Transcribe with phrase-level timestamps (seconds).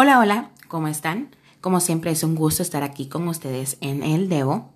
[0.00, 1.34] Hola, hola, ¿cómo están?
[1.60, 4.70] Como siempre es un gusto estar aquí con ustedes en el Devo.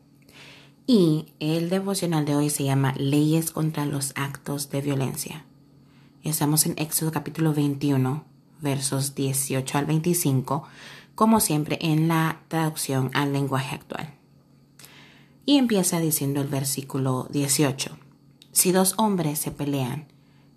[0.84, 5.44] Y el devocional de hoy se llama Leyes contra los actos de violencia.
[6.24, 8.24] Estamos en Éxodo capítulo 21,
[8.60, 10.64] versos 18 al 25,
[11.14, 14.12] como siempre en la traducción al lenguaje actual.
[15.46, 17.96] Y empieza diciendo el versículo 18.
[18.50, 20.08] Si dos hombres se pelean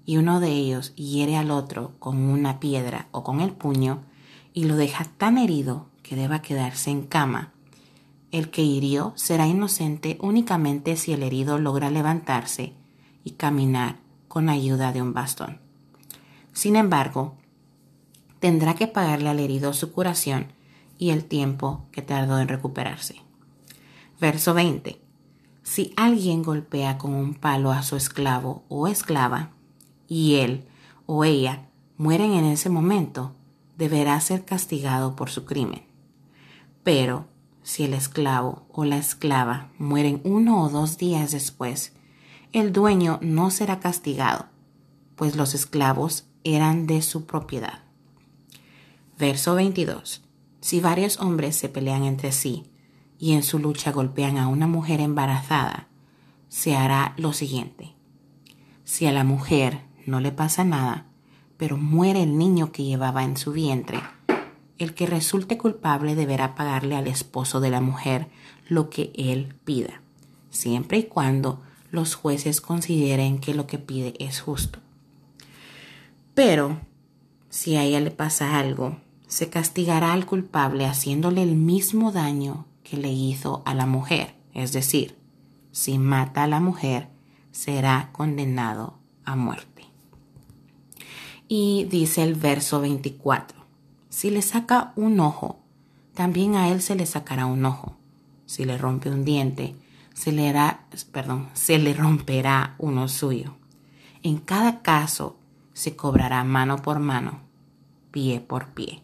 [0.07, 4.01] y uno de ellos hiere al otro con una piedra o con el puño,
[4.55, 7.51] y lo deja tan herido que deba quedarse en cama.
[8.31, 12.73] El que hirió será inocente únicamente si el herido logra levantarse
[13.25, 13.97] y caminar
[14.29, 15.59] con ayuda de un bastón.
[16.53, 17.35] Sin embargo,
[18.39, 20.53] tendrá que pagarle al herido su curación
[20.97, 23.21] y el tiempo que tardó en recuperarse.
[24.21, 25.01] Verso 20.
[25.63, 29.49] Si alguien golpea con un palo a su esclavo o esclava,
[30.07, 30.63] y él
[31.07, 33.33] o ella mueren en ese momento,
[33.77, 35.83] deberá ser castigado por su crimen.
[36.83, 37.27] Pero
[37.63, 41.93] si el esclavo o la esclava mueren uno o dos días después,
[42.53, 44.45] el dueño no será castigado,
[45.15, 47.83] pues los esclavos eran de su propiedad.
[49.17, 50.23] Verso 22.
[50.61, 52.71] Si varios hombres se pelean entre sí
[53.17, 55.87] y en su lucha golpean a una mujer embarazada,
[56.49, 57.95] se hará lo siguiente.
[58.83, 61.07] Si a la mujer no le pasa nada,
[61.57, 63.99] pero muere el niño que llevaba en su vientre,
[64.77, 68.27] el que resulte culpable deberá pagarle al esposo de la mujer
[68.67, 70.01] lo que él pida,
[70.49, 71.61] siempre y cuando
[71.91, 74.79] los jueces consideren que lo que pide es justo.
[76.33, 76.81] Pero,
[77.49, 82.97] si a ella le pasa algo, se castigará al culpable haciéndole el mismo daño que
[82.97, 85.17] le hizo a la mujer, es decir,
[85.71, 87.09] si mata a la mujer,
[87.51, 89.74] será condenado a muerte.
[91.47, 93.57] Y dice el verso 24,
[94.09, 95.59] si le saca un ojo,
[96.15, 97.95] también a él se le sacará un ojo.
[98.47, 99.75] Si le rompe un diente,
[100.13, 103.55] se le, hará, perdón, se le romperá uno suyo.
[104.23, 105.35] En cada caso
[105.73, 107.41] se cobrará mano por mano,
[108.11, 109.01] pie por pie.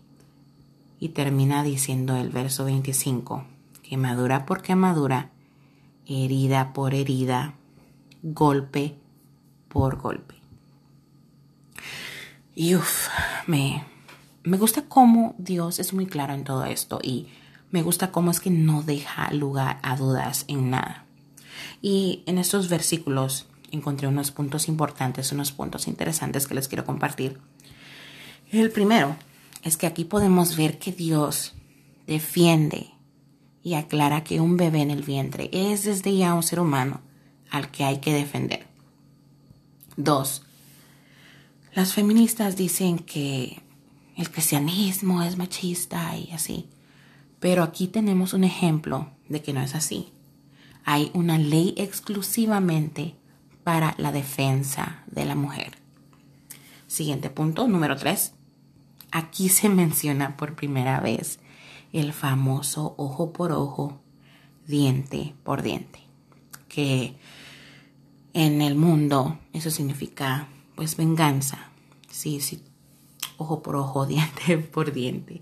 [0.99, 3.43] Y termina diciendo el verso 25,
[3.83, 5.29] quemadura por quemadura,
[6.07, 7.55] herida por herida,
[8.23, 8.95] golpe
[9.67, 10.40] por golpe.
[12.55, 13.07] Y uff,
[13.47, 13.83] me,
[14.43, 17.27] me gusta cómo Dios es muy claro en todo esto y
[17.71, 21.05] me gusta cómo es que no deja lugar a dudas en nada.
[21.81, 27.39] Y en estos versículos encontré unos puntos importantes, unos puntos interesantes que les quiero compartir.
[28.51, 29.15] El primero
[29.63, 31.53] es que aquí podemos ver que Dios
[32.07, 32.91] defiende
[33.63, 37.01] y aclara que un bebé en el vientre es desde ya un ser humano
[37.49, 38.67] al que hay que defender.
[39.95, 40.43] Dos,
[41.73, 43.61] las feministas dicen que
[44.17, 46.67] el cristianismo es machista y así,
[47.39, 50.11] pero aquí tenemos un ejemplo de que no es así.
[50.83, 53.15] Hay una ley exclusivamente
[53.63, 55.77] para la defensa de la mujer.
[56.87, 58.33] Siguiente punto, número tres.
[59.11, 61.39] Aquí se menciona por primera vez
[61.93, 64.01] el famoso ojo por ojo,
[64.67, 65.99] diente por diente,
[66.67, 67.15] que
[68.33, 71.69] en el mundo eso significa pues venganza.
[72.09, 72.63] Sí, sí,
[73.37, 75.41] ojo por ojo, diente por diente.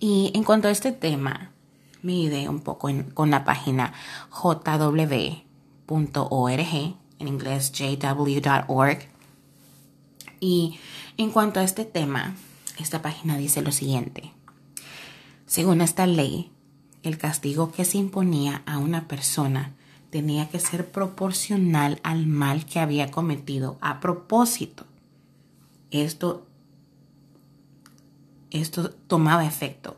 [0.00, 1.50] Y en cuanto a este tema,
[2.02, 3.94] me idea un poco con la página
[4.30, 4.98] jw.org,
[7.18, 8.98] en inglés jw.org.
[10.40, 10.78] Y
[11.16, 12.34] en cuanto a este tema,
[12.78, 14.32] esta página dice lo siguiente.
[15.46, 16.50] Según esta ley,
[17.02, 19.72] el castigo que se imponía a una persona
[20.14, 24.86] tenía que ser proporcional al mal que había cometido a propósito.
[25.90, 26.46] Esto,
[28.52, 29.96] esto tomaba efecto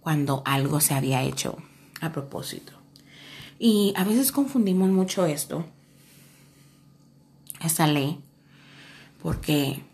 [0.00, 1.58] cuando algo se había hecho
[2.00, 2.72] a propósito.
[3.58, 5.66] Y a veces confundimos mucho esto,
[7.60, 8.20] esta ley,
[9.22, 9.84] porque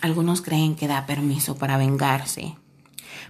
[0.00, 2.56] algunos creen que da permiso para vengarse,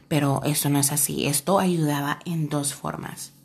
[0.09, 1.27] pero eso no es así.
[1.27, 3.36] Esto ayudaba en dos formas.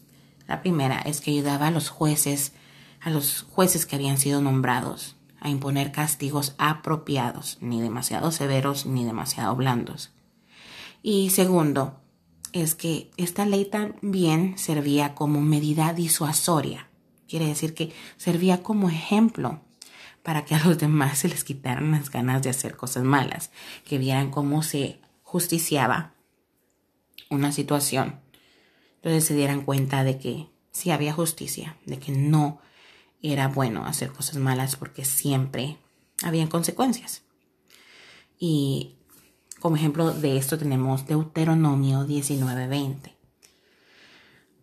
[0.51, 2.51] La primera es que ayudaba a los jueces,
[2.99, 9.05] a los jueces que habían sido nombrados, a imponer castigos apropiados, ni demasiado severos ni
[9.05, 10.11] demasiado blandos.
[11.01, 12.01] Y segundo,
[12.51, 16.89] es que esta ley también servía como medida disuasoria.
[17.29, 19.61] Quiere decir que servía como ejemplo
[20.21, 23.51] para que a los demás se les quitaran las ganas de hacer cosas malas,
[23.85, 26.13] que vieran cómo se justiciaba
[27.29, 28.19] una situación
[29.01, 32.59] entonces se dieran cuenta de que sí había justicia, de que no
[33.21, 35.77] era bueno hacer cosas malas porque siempre
[36.23, 37.23] habían consecuencias.
[38.39, 38.95] Y
[39.59, 43.15] como ejemplo de esto tenemos Deuteronomio 19:20.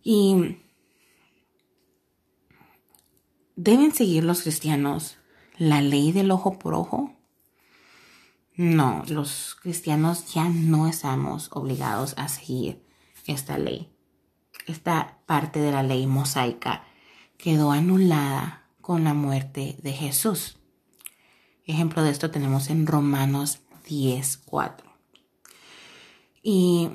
[0.03, 0.57] Y
[3.61, 5.17] ¿Deben seguir los cristianos
[5.57, 7.17] la ley del ojo por ojo?
[8.55, 12.87] No, los cristianos ya no estamos obligados a seguir
[13.27, 13.93] esta ley.
[14.69, 16.85] Esta parte de la ley mosaica
[17.39, 20.59] quedó anulada con la muerte de Jesús.
[21.65, 24.85] Ejemplo de esto tenemos en Romanos 10:4.
[26.43, 26.91] Y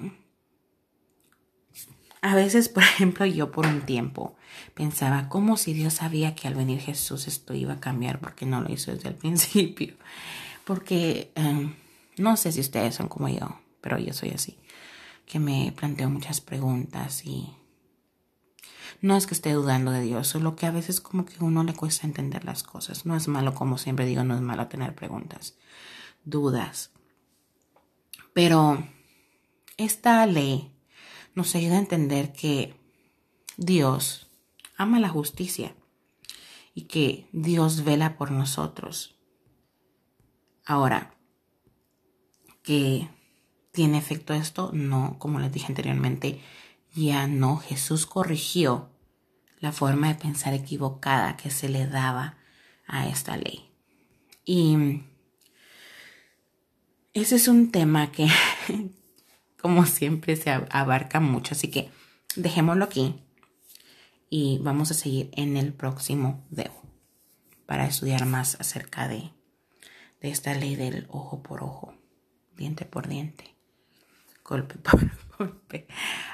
[2.22, 4.36] a veces, por ejemplo, yo por un tiempo
[4.76, 8.62] pensaba como si Dios sabía que al venir Jesús esto iba a cambiar porque no
[8.62, 9.96] lo hizo desde el principio.
[10.64, 11.74] Porque em,
[12.18, 14.60] no sé si ustedes son como yo, pero yo soy así,
[15.26, 17.52] que me planteo muchas preguntas y
[19.04, 21.74] no es que esté dudando de Dios, solo que a veces como que uno le
[21.74, 23.06] cuesta entender las cosas.
[23.06, 25.58] No es malo, como siempre digo, no es malo tener preguntas,
[26.24, 26.92] dudas.
[28.32, 28.88] Pero
[29.76, 30.72] esta ley
[31.36, 32.80] nos ayuda a entender que
[33.58, 34.30] Dios
[34.78, 35.76] ama la justicia
[36.74, 39.18] y que Dios vela por nosotros.
[40.66, 41.14] Ahora,
[42.62, 43.10] ¿que
[43.74, 44.72] tiene efecto esto?
[44.72, 46.42] No, como les dije anteriormente,
[46.96, 47.58] ya no.
[47.58, 48.93] Jesús corrigió
[49.64, 52.36] la forma de pensar equivocada que se le daba
[52.86, 53.72] a esta ley.
[54.44, 55.04] Y
[57.14, 58.28] ese es un tema que,
[59.62, 61.54] como siempre, se abarca mucho.
[61.56, 61.90] Así que
[62.36, 63.16] dejémoslo aquí
[64.30, 66.74] y vamos a seguir en el próximo video
[67.66, 69.32] para estudiar más acerca de,
[70.20, 71.96] de esta ley del ojo por ojo,
[72.58, 73.56] diente por diente,
[74.44, 75.88] golpe por golpe.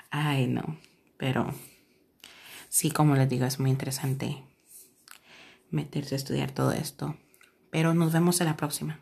[0.10, 0.80] Ay, no,
[1.16, 1.54] pero
[2.70, 4.44] sí, como les digo, es muy interesante
[5.72, 7.18] meterse a estudiar todo esto.
[7.72, 9.00] Pero nos vemos en la próxima.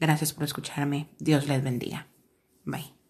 [0.00, 1.08] Gracias por escucharme.
[1.18, 2.06] Dios les bendiga.
[2.64, 3.01] Bye.